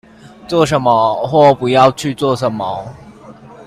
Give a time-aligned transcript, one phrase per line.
[0.47, 2.91] 做什麼或不要去做什麼